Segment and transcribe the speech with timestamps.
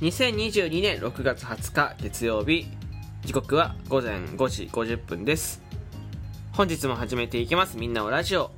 [0.00, 2.66] 2022年6月20日月曜日。
[3.24, 5.62] 時刻は午前5時50分です。
[6.52, 7.76] 本日も始めていきます。
[7.76, 8.50] みんなおラジオ。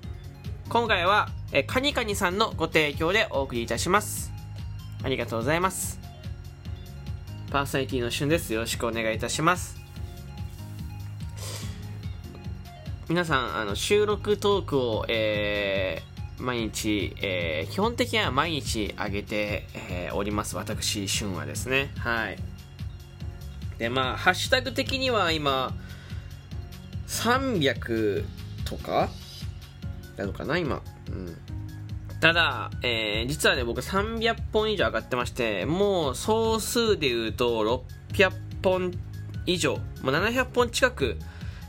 [0.71, 4.33] 今回はえカニカニさんのご提供でお送りいたします。
[5.03, 6.01] ありがとうございます。
[7.51, 8.55] パーソナリティのしゅんです。
[8.55, 9.77] よろしくお願いいたします。
[13.11, 16.06] 皆さんあの収録トークを、えー、
[16.39, 20.57] 毎日、えー、基本的には毎日上げて、えー、おります。
[20.57, 21.91] 私しゅんはですね。
[21.99, 22.39] はい。
[23.79, 25.75] でまあハッシュタグ的には今
[27.09, 28.25] 300
[28.65, 29.09] とか
[30.17, 30.83] なのかな今。
[31.11, 31.37] うん。
[32.21, 38.93] ただ、えー、実はね僕300本以上上がってましてもう総数で言うと600本
[39.47, 39.77] 以上。
[40.03, 41.19] もう700本近く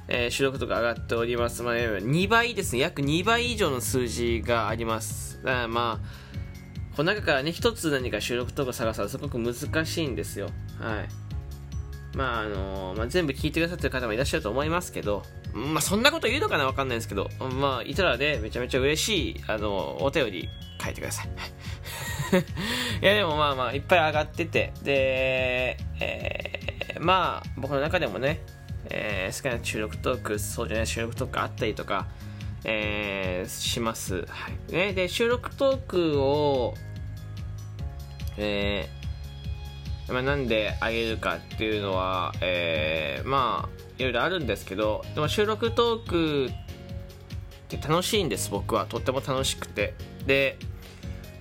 [0.08, 1.64] えー、収録とか上がっております。
[1.64, 2.80] まあ、2倍ですね。
[2.80, 5.42] 約2倍以上の数字があります。
[5.44, 10.50] だからまあ、この中からね、一つ何か収録とか探すのはすごく難しいんですよ。
[10.80, 11.28] はい。
[12.18, 15.24] まあ、あのー、まあ、全部聞いてくださってる方もいらっしゃると思いますけど、
[15.54, 17.30] まあ、そんなこと言うのかなわかんないですけど、
[17.60, 20.50] まあ、いたらね、めちゃめちゃ嬉しい、あの、お便り
[20.82, 21.28] 書いてください。
[23.02, 28.42] いや、でもまあまあ、いっぱい上がってて、で、えー、まあ、僕の中でもね、
[28.90, 32.08] えー、好きな収録トーク、そうじゃない収録トークあったりとか、
[32.64, 34.26] えー、します。
[34.28, 34.74] はい。
[34.74, 36.74] ね、で、収録トークを、
[38.38, 46.52] えー、まあ、なんであげるかっていうのは、えー、まあ、いろいろあるんですけど、でも収録トークっ
[47.68, 48.86] て楽しいんです、僕は。
[48.86, 49.94] とっても楽しくて。
[50.26, 50.58] で、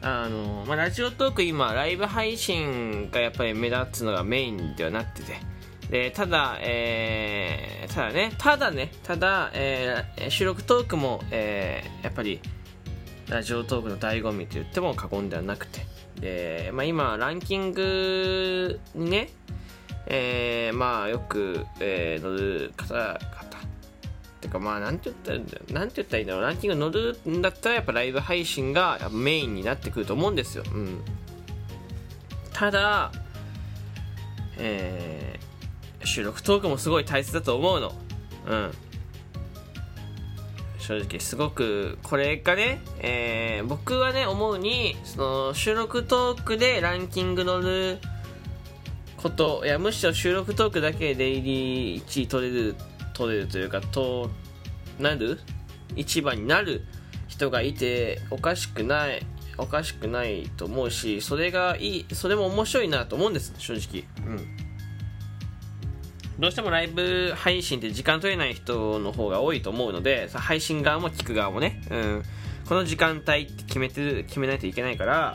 [0.02, 5.34] あの、まあ、ラジオトーク今、ライブ配信がやっぱり目立つのがメインではなってて、
[5.90, 12.40] でただ、えー、ただね、ただね、ただ、えー、収録トークも、えー、やっぱり、
[13.28, 15.86] ラジオトークの醍醐味と言っても過言ではなくて、
[16.20, 19.28] で、まあ今、ランキングにね、
[20.06, 23.18] えー、まあよく、えー、乗る方々、
[24.40, 30.64] てかまあなんて言ったらいいんだなんて言ったらいいんだろう、ランキング乗るんだったらやっぱライブ配信がメインになってくると思うんですよ。
[30.72, 31.00] うん。
[32.52, 33.12] ただ、
[34.58, 35.35] えー、
[36.06, 37.92] 収録トークもすごい大切だと思うの。
[38.48, 38.72] うん。
[40.78, 45.18] 正直すごくこれがね、えー、僕はね思うにそ
[45.48, 47.98] の収録トークでランキング乗る
[49.16, 52.76] こといやむしろ収録トークだけでデイリー1位取れる
[53.14, 54.30] 取れるというかと
[55.00, 55.40] なる？
[55.96, 56.82] 一番になる
[57.26, 59.26] 人がいておかしくない
[59.58, 64.55] おかしくないと思うしそれがいいそれも面白いなと思うんです正直うん
[66.38, 72.22] どうしてもライブ配信って時間取れない人の方が多いと思うので、配信側も聞く側もね、うん、
[72.68, 75.34] この時間帯って決めてる、決めないといけないから、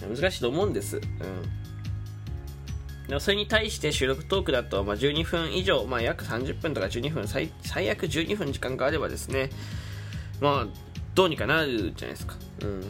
[0.00, 0.96] 難しいと思うんです。
[0.96, 1.02] うん。
[3.08, 9.50] でもそれに対して収録トークだと、まあ、12分以上、まあ、約30分とか12分最、最悪12分時間があればですね、
[10.40, 10.66] まあ、
[11.14, 12.34] どうにかなるじゃないですか。
[12.62, 12.80] うん。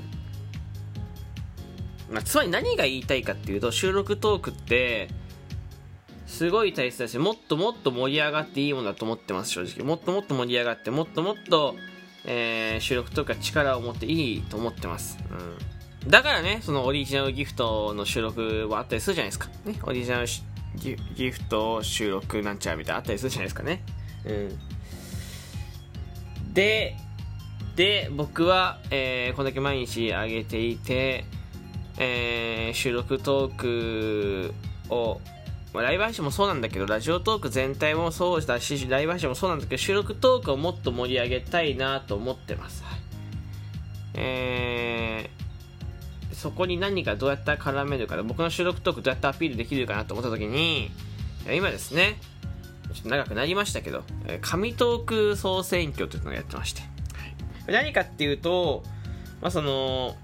[2.11, 5.09] まあ、つまり何が言いたいかっていうと、収録トークって、
[6.27, 9.87] すごい大切だし、もっともっと盛り上がっていいものだと思ってます、正直。
[9.87, 11.77] もっともっと盛り上がって、もっともっと、
[12.25, 15.19] えー、収録とか力を持っていいと思ってます。
[15.31, 16.11] うん。
[16.11, 19.49] だからね、そのオリジナルギフトの収録はあったりするじゃないですか。
[19.65, 20.27] ね、オリジナル
[20.77, 23.83] ギギフト収録なんちゃうみたいなあったりするじゃないですかね。
[24.25, 24.59] うん。
[26.55, 26.97] で、
[27.77, 31.25] で、僕は、えー、こんだけ毎日上げていて、
[31.99, 34.55] えー、収録トーク
[34.89, 35.21] を
[35.77, 42.83] まあ、ライブ配信もそうなんだけど、ラジオトーク全体もそうだし、ライブ配信もそうなんだけど、収録トークをもっと盛り上げたいなと思ってます。
[44.15, 50.91] えー、そこに何かどうやったら絡めるか、僕の収録トークどうやってアピールできるかなと思った時に、
[51.47, 52.19] 今ですね、
[52.95, 54.03] ちょっと長くなりましたけど、
[54.41, 56.81] 神トーク総選挙というのをやってまして、
[57.67, 58.83] 何かっていうと、
[59.43, 60.17] まあ、その、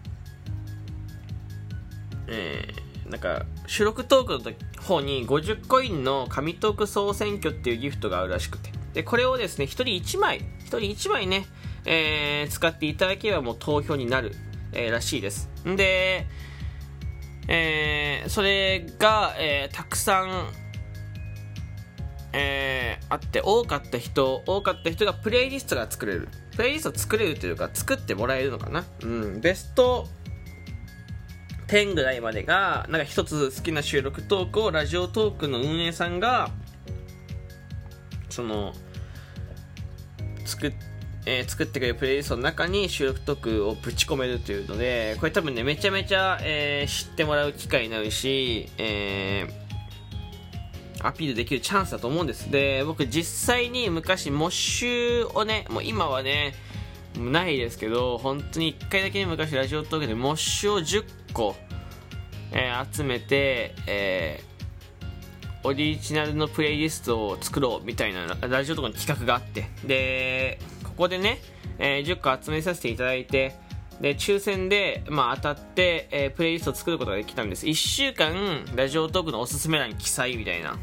[2.28, 8.70] えー、なんか、収録トークの時方に50コインの紙トーク総選挙っていうギフトがあるらしくて。
[8.94, 11.46] で、これをですね、1人1枚、1人1枚ね、
[11.84, 14.34] えー、使っていただければもう投票になる、
[14.72, 15.48] えー、らしいです。
[15.66, 16.26] んで、
[17.48, 20.46] えー、それが、えー、たくさん、
[22.32, 30.08] えー、あって多かった人多かった人がプレイリストが作れるプレイリスト作れるというか作ってもらえるのかなうんベスト
[31.72, 36.50] 10ぐらいまでが、なんか一つ好きな収録トークをラジオトークの運営さんが、
[38.28, 38.74] その、
[40.44, 40.74] 作っ
[41.24, 52.50] えー、作ってくれるプレイリストの中に収録トークをぶち込めるというので、これ多分ね、めちゃめちゃ、えー、知ってもらう機会になるし、えー、アピールできるチャンスだと思うんです。
[52.50, 56.54] で、僕実際に昔、モッシュをね、もう今はね、
[57.16, 61.56] ないですけど、本当に1回だけ、昔ラジオトークでモッシュを10個、
[62.52, 71.38] えー、集めて、えー、オリジナルのプレイリストを作ろうみたいなラジオとかの企画があって、で、ここでね、
[71.78, 73.56] えー、10個集めさせていただいて、
[74.00, 77.66] で、抽選で、まあ、当たって、えー、プレイリストを作ることができたんです。
[77.66, 80.76] 1週間、ラジオトークのおすすめ欄に記載みたいな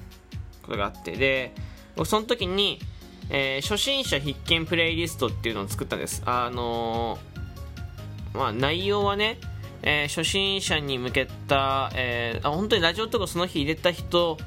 [0.64, 1.54] ことがあって、で、
[1.96, 2.80] 僕その時に、
[3.30, 6.24] えー、初心者必見プレイリストっていうのを作ったんです。
[6.26, 9.38] あのー、まあ、内容はね、
[9.82, 14.38] えー、初心者に向けた、えー、あ本当にラジオとかその日入れた人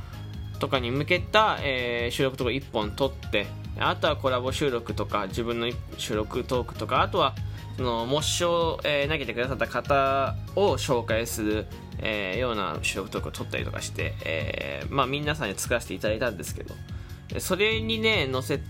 [0.58, 3.46] とかに向けた、えー、収録とか1本撮って
[3.79, 7.34] あとはコラボ収録とか自分の収録トークとかあとは
[7.76, 11.67] その模試を、えー、投げてくださった方を紹介する、
[11.99, 16.75] えー、ような収録トークを撮ったりとかして、えーまあ、皆さんに作らせていただいたんですけど
[17.38, 18.61] それにね載せ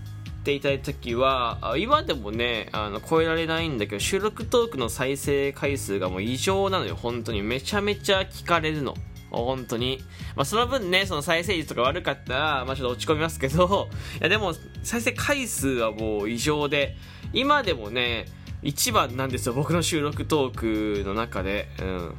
[0.43, 8.95] ていた時は今でもねあの超えられないんだけど収録トークの再生回数がもう異常なのよ本当にめちゃめちゃ聞かれるの
[9.41, 9.99] 本当に。
[10.35, 14.53] まあ、その分ね、その再生率とか悪かったら、まあ、ちょっと落ち込みますけど、いや、でも、
[14.83, 16.95] 再生回数はもう異常で、
[17.33, 18.25] 今でもね、
[18.61, 21.67] 一番なんですよ、僕の収録トークの中で。
[21.81, 22.15] うん。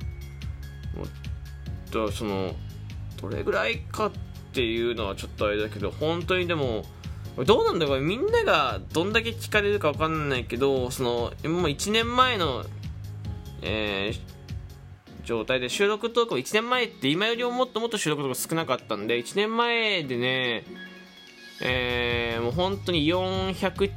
[1.91, 2.55] と、その、
[3.21, 4.12] どれぐらいかっ
[4.53, 6.85] ていうのはちょっとあれだけど、本当にでも、
[7.42, 11.31] どうなんだろうみんながどんだけ聞かれるか分かんないけどそのもう
[11.64, 12.64] 1年前の、
[13.62, 20.64] えー、状態で収録トークを1年前って今よりももっともっと収録トーク少なかったんで1年前でね、
[21.60, 23.90] えー、もう本当に400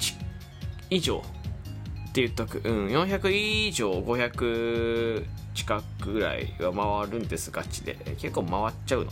[0.89, 1.21] 以上
[2.09, 5.25] って言っとく、うん、400以上500
[5.57, 6.71] 近くぐらいは
[7.03, 7.95] 回るんですガチで。
[8.19, 9.11] 結構回っちゃうの。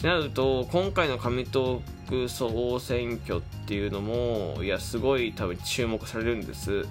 [0.00, 6.86] ってなると今回の紙トーク総選挙っていうのもいやすごい多分注目されるんです。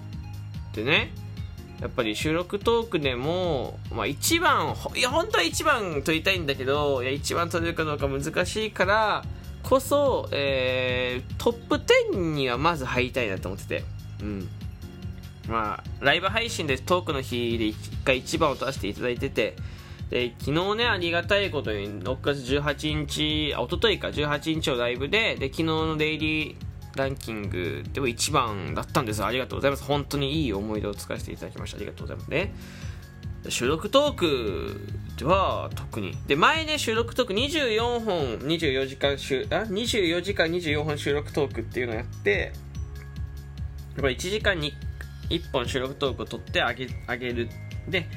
[0.74, 1.12] でね
[1.82, 9.24] やっぱり収録トークでも、まあ、1番いや本当は1番取りたいんだけどいや1番取れるかどうか難しいから
[9.64, 11.76] こそ、えー、トップ
[12.14, 13.84] 10にはまず入りたいなと思ってて。
[14.22, 14.50] うん。
[15.48, 19.56] まあライブ配信でトークの日で1回1番を取らせていただいてて
[20.10, 26.56] で昨日ね、ありがたいことに6月18日、あ、おとといか、18日のライブで、で、昨日のデイリー
[26.96, 29.84] ランキングでも1番だったんですありがとうございます。
[29.84, 31.78] 本当にいい思い出を使わせていただきました。
[31.78, 32.54] ありがとうございますね。
[33.48, 36.18] 収録トークでは特に。
[36.28, 42.52] で、前ね、収録トーク24本、24時間収、あ、24時間24本収録トークっていうのをやって、
[43.96, 44.74] やっぱ1時間に
[45.30, 47.50] 1本収録トークを撮ってあげ、あげる。
[47.88, 48.08] で、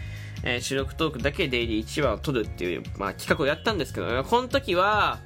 [0.43, 5.21] えー、収録トークだけデイリー1話を撮るっていう、まあ、企画をやったんですけど、この時は、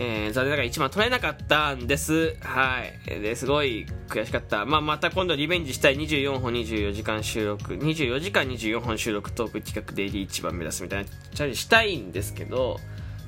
[0.00, 2.36] えー、残念ながら1番取れなかったんです。
[2.40, 3.20] はい。
[3.20, 4.64] で、すごい悔しかった。
[4.64, 12.78] まあ、また今度リベンジしたい24本24時間収録、24時間24本収録トーク企画デイリー1番目指すみたいなチャレンジしたいんですけど、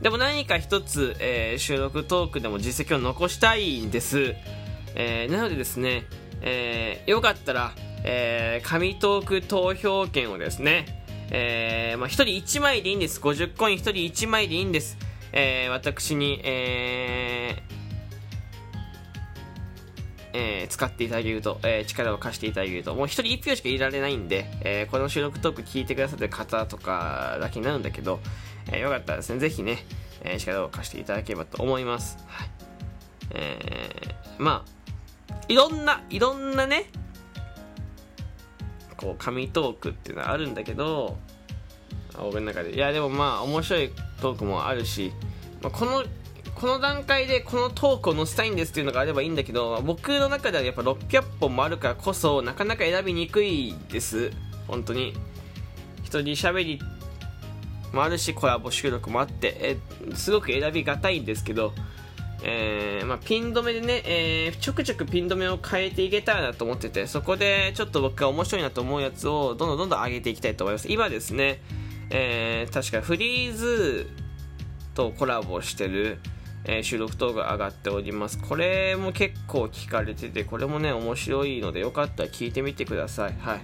[0.01, 4.37] でも何か一つ、えー、収録トークでも実績を残したいんです。
[4.95, 6.05] えー、なのでですね、
[6.41, 7.73] えー、よかったら、
[8.05, 13.21] えー、紙トーク投票権をですね、えー、まあ、1人1枚でいいんです。
[13.21, 13.91] 50コイン1人
[14.27, 14.99] 1枚でいいんです。
[15.33, 17.81] えー、私に、えー、
[20.33, 28.21] えー、使っていただけると、えー、力を貸していただけると、もう1人1票しか入れられないんで、えー、この収録トーク聞いてくださってる方とかだけになるんだけど、
[28.73, 29.85] えー、よかったらですね、ぜひね、
[30.23, 32.19] えー、力を貸していただければと思います。
[32.27, 32.49] はい。
[33.33, 36.87] えー、まあ、いろんな、いろんなね、
[39.01, 41.17] こう紙トークっていうのはあるんだけど
[42.19, 42.75] 俺の中で。
[42.75, 43.91] いやでもまあ面白い
[44.21, 45.13] トークもあるし、
[45.63, 46.05] まあ、この
[46.55, 54.33] この段階でこのトークを載せたいんですっていうのがあればいいんだけど僕の中ではやっぱ600本もあるからこそなかなか選びにくいです。
[54.69, 55.15] 本当に。
[56.03, 56.81] 一人喋り
[57.93, 61.73] もあるしコラボ収録もあってえすごく選びがたいんですけど
[62.43, 70.91] えー、まあ、ピン止めでね、えー、ちょくちょくピン止めを変えていけたらなと思ってて、そこでちょっと僕が面白いなと思うやつをどんどんどんどん上げていきたいと思います。
[70.91, 71.61] 今ですね、
[72.11, 74.09] えー、確かフリーズ
[74.95, 76.19] とコラボしてる、
[76.65, 78.39] え収録動画上がっております。
[78.39, 83.37] これも結構聞かれてて、これもね、面白いのでよかったら聞いてみてください。
[83.39, 83.61] はい。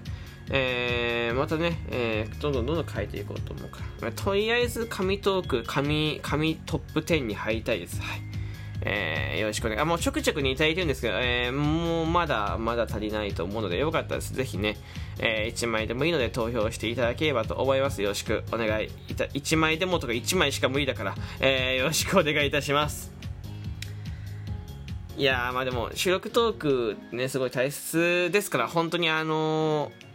[0.51, 4.13] えー、またね、えー、どんどんどんどん変えていこうと思うから。
[4.13, 8.01] とりあえず、紙トーク、紙、紙トップ10に入りたいです。
[8.01, 8.26] はい。
[8.89, 9.81] えー、よろしくお願い。
[9.81, 14.33] あ、もうちょくちょくにいただいてるんですけど、えー、もうまだまだ足りないと思うので、よかったです。
[14.33, 14.77] ぜひね、
[15.19, 18.01] えー、1枚でもいいので投票していただければと思います。
[18.01, 23.13] よろしくお願いいた、1枚でもとか1枚しか無理だから、えー、よろしくお願いいたします。
[25.19, 30.07] いやまあでも、収録トークね、すごい大切ですから、本当にあのー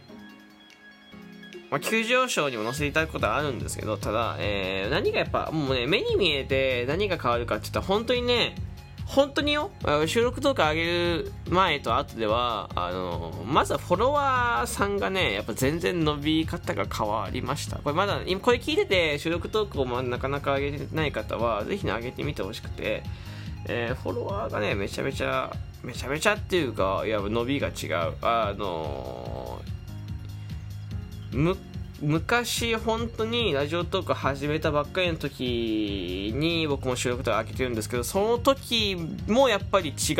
[1.72, 8.54] まあ、急上昇にも載せていただくことはあるんですけど、ただ、えー、何がやっぱ、もうね、目に見えて何が変わるかって言ったら、本当にね、
[9.06, 9.70] 本当によ、
[10.06, 17.76] 収録とか上げる前と後では、あの、まずはフォロワーさんがね、やっぱ全然伸び方が変わりました。
[17.78, 23.02] これまだ、今これ聞いてて、収録トークをなかなか上げてない方は、ぜひね、上げてみてほしくて、
[23.66, 25.50] えー、フォロワーがね、めちゃめちゃ、
[25.82, 28.14] めちゃめちゃっていうか、いや、伸びが違う。
[28.20, 29.41] あの
[32.02, 38.96] 昔本当にラジオトーク始めたばっかりの時に僕も収録とか開けてるんですけどその時
[39.28, 40.16] もやっぱり違っ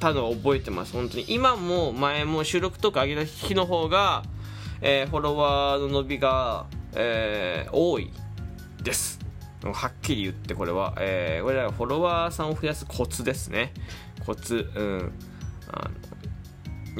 [0.00, 1.26] たのを覚えてます本当に。
[1.28, 4.24] 今も前も収録とか上げた日の方が、
[4.80, 8.10] えー、フォロワーの伸びが、えー、多い
[8.82, 9.18] です。
[9.62, 13.74] はっきり言ってこれは、えー、これらフォロワーさんを増やすコツですね。
[14.24, 15.12] コツうん。
[15.70, 15.90] あの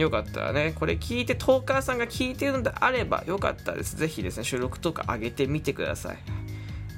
[0.02, 3.96] よかったらね、これ聞いて、トーカーさんが聞いてるのであれば、よかったです。
[3.96, 6.18] ぜひですね、収録とか上げてみてください。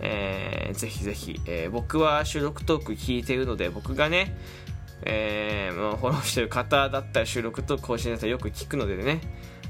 [0.00, 4.36] えー、ぜひぜひ、えー、僕は収録トーク聞いてるので、僕がね、
[5.02, 9.20] えー、まあ、フォローしてる方だったら収録トーク更新だったらよく聞くのでね、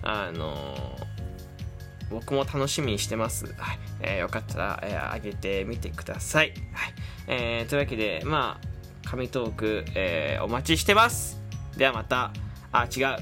[0.02, 3.46] あのー、僕も楽しみにしてます。
[3.56, 3.78] はい。
[4.00, 6.52] えー、よかったら、えー、上げてみてください。
[6.72, 6.94] はい。
[7.28, 11.40] えー、というわけで、まあ、紙トーク、えー、お待ちしてます。
[11.76, 12.32] ではまた。
[12.72, 13.16] あ、違う。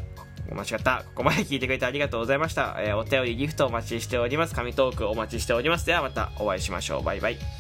[0.55, 1.05] 間違った。
[1.09, 2.77] ここまで聞いてくれてありがとうございました。
[2.79, 4.55] えー、お便り、ギフトお待ちしております。
[4.55, 5.87] 紙トークお待ちしております。
[5.87, 7.03] ではまたお会いしましょう。
[7.03, 7.58] バイバイ。